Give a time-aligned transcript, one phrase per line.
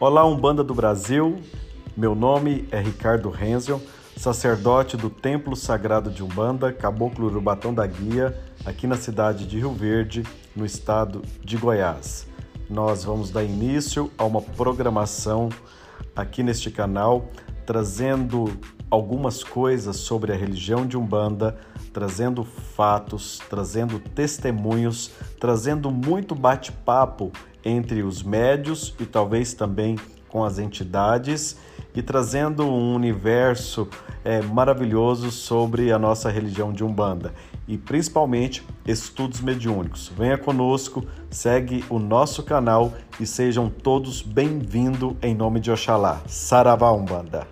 [0.00, 1.40] Olá, Umbanda do Brasil.
[1.94, 3.82] Meu nome é Ricardo Renzel,
[4.16, 8.34] sacerdote do Templo Sagrado de Umbanda, Caboclo Urubatão da Guia,
[8.64, 10.22] aqui na cidade de Rio Verde,
[10.56, 12.26] no estado de Goiás.
[12.70, 15.50] Nós vamos dar início a uma programação
[16.16, 17.28] aqui neste canal,
[17.66, 18.58] trazendo
[18.90, 21.58] algumas coisas sobre a religião de Umbanda,
[21.92, 27.30] trazendo fatos, trazendo testemunhos, trazendo muito bate-papo
[27.64, 29.96] entre os médios e talvez também
[30.28, 31.56] com as entidades
[31.94, 33.88] e trazendo um universo
[34.24, 37.34] é, maravilhoso sobre a nossa religião de Umbanda
[37.66, 40.08] e principalmente estudos mediúnicos.
[40.16, 46.22] Venha conosco, segue o nosso canal e sejam todos bem-vindos em nome de Oxalá.
[46.26, 47.46] Saravá Umbanda!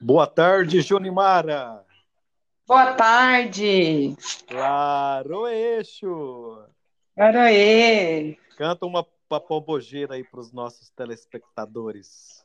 [0.00, 1.87] Boa tarde, Junimara!
[2.68, 4.14] Boa tarde.
[4.50, 6.66] Laroeixo.
[7.16, 8.36] Aroê.
[8.58, 9.06] Canta uma
[9.40, 12.44] pombogeira aí para os nossos telespectadores.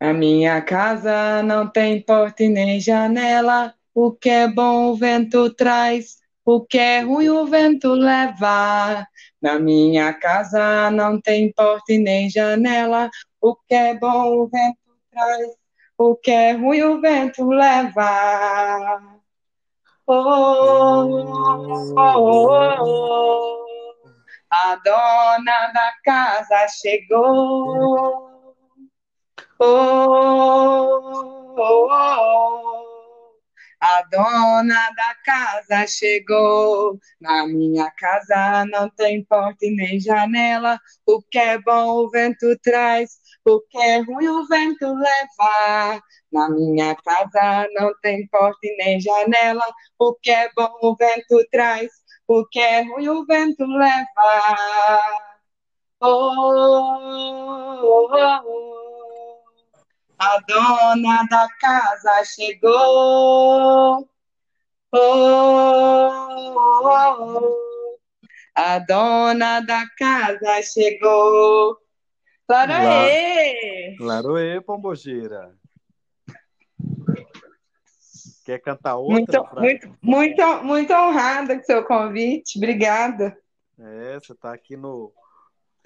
[0.00, 3.72] A minha casa não tem porta e nem janela.
[3.94, 9.06] O que é bom o vento traz, o que é ruim o vento leva.
[9.40, 13.08] Na minha casa não tem porta e nem janela.
[13.40, 15.65] O que é bom o vento traz,
[15.98, 19.00] o que é ruim o vento leva.
[20.06, 22.48] Oh, oh, oh,
[22.80, 23.66] oh,
[24.50, 28.30] a dona da casa chegou.
[29.58, 30.86] Oh,
[31.58, 32.75] oh, oh,
[33.80, 36.98] a dona da casa chegou.
[37.20, 40.80] Na minha casa não tem porta e nem janela.
[41.06, 43.20] O que é bom o vento traz.
[43.44, 46.02] O que é ruim o vento leva.
[46.32, 49.64] Na minha casa não tem porta e nem janela.
[49.98, 51.90] O que é bom o vento traz.
[52.28, 55.00] O que é ruim o vento leva.
[56.00, 58.75] Oh, oh, oh, oh.
[60.18, 64.08] A dona da casa chegou.
[64.90, 67.98] Oh, oh, oh.
[68.54, 71.76] A dona da casa chegou.
[72.48, 73.96] Laroê!
[74.00, 75.54] Laroê, Pombogira.
[78.46, 79.14] Quer cantar outra?
[79.14, 79.60] Muito, pra...
[79.60, 82.56] muito, muito, muito honrada com seu convite.
[82.56, 83.36] Obrigada.
[83.78, 85.12] É, você está aqui no,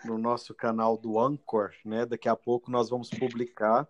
[0.05, 2.07] no nosso canal do Anchor, né?
[2.07, 3.89] Daqui a pouco nós vamos publicar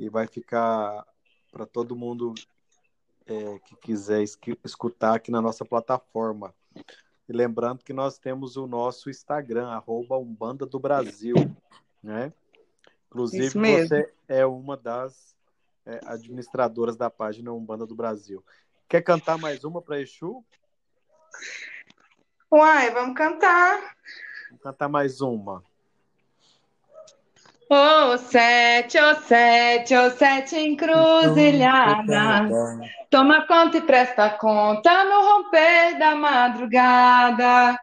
[0.00, 1.06] e vai ficar
[1.52, 2.32] para todo mundo
[3.26, 4.22] é, que quiser
[4.64, 6.54] escutar aqui na nossa plataforma.
[7.28, 11.34] E lembrando que nós temos o nosso Instagram, arroba Umbanda do Brasil,
[12.02, 12.32] né?
[13.08, 15.36] Inclusive, você é uma das
[15.84, 18.42] é, administradoras da página Umbanda do Brasil.
[18.88, 20.42] Quer cantar mais uma para Exu?
[22.50, 23.96] Uai, vamos cantar.
[24.48, 25.62] Vamos cantar mais uma.
[27.72, 32.48] Ô oh, sete, ô oh, sete, ô oh, sete encruzilhada.
[33.08, 37.78] Toma conta e presta conta no romper da madrugada.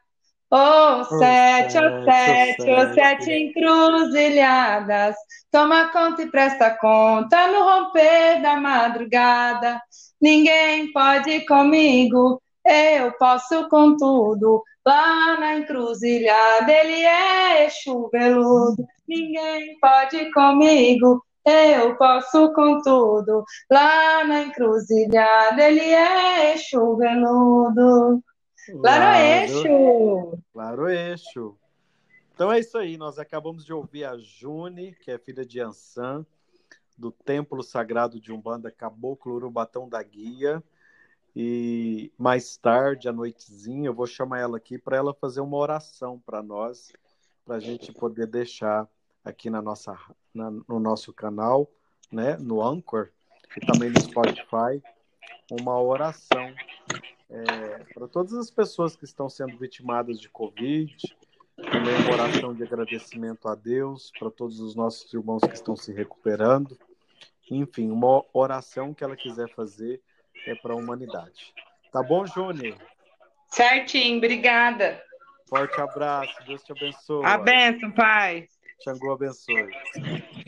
[0.52, 5.16] Ô sete, ô sete, ô sete encruzilhadas.
[5.50, 9.82] Toma conta e presta conta no romper da madrugada.
[10.20, 14.62] Ninguém pode ir comigo, eu posso com tudo.
[14.86, 18.86] Lá na encruzilhada ele é Exu veludo.
[19.08, 23.46] Ninguém pode comigo, eu posso com tudo.
[23.72, 28.22] Lá na encruzilhada ele é Exu veludo.
[28.76, 30.44] Laroeixo!
[30.54, 31.58] Laroeixo!
[32.34, 36.26] Então é isso aí, nós acabamos de ouvir a June, que é filha de Ansan,
[36.98, 40.62] do Templo Sagrado de Umbanda Caboclo Urubatão da Guia.
[41.34, 46.20] E mais tarde, à noitezinha, eu vou chamar ela aqui para ela fazer uma oração
[46.26, 46.92] para nós,
[47.46, 48.88] para a gente poder deixar
[49.28, 49.98] aqui na nossa,
[50.34, 51.70] na, no nosso canal,
[52.12, 53.10] né, no Anchor
[53.56, 54.82] e também no Spotify,
[55.52, 56.54] uma oração
[57.30, 60.96] é, para todas as pessoas que estão sendo vitimadas de Covid,
[61.56, 65.92] também uma oração de agradecimento a Deus, para todos os nossos irmãos que estão se
[65.92, 66.78] recuperando.
[67.50, 70.02] Enfim, uma oração que ela quiser fazer
[70.46, 71.54] é para a humanidade.
[71.92, 72.78] Tá bom, Júnior?
[73.50, 75.02] Certinho, obrigada.
[75.50, 77.26] Forte abraço, Deus te abençoe.
[77.26, 78.48] A benção, Pai.
[78.84, 79.70] Xangô abençoe.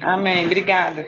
[0.02, 1.06] Amém, obrigada.